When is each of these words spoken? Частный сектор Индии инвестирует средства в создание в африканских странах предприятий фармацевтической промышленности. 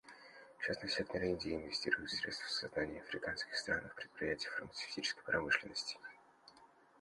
Частный 0.65 0.89
сектор 0.89 1.21
Индии 1.21 1.53
инвестирует 1.53 2.09
средства 2.09 2.47
в 2.47 2.49
создание 2.51 3.03
в 3.03 3.05
африканских 3.05 3.55
странах 3.55 3.93
предприятий 3.93 4.47
фармацевтической 4.47 5.21
промышленности. 5.23 5.99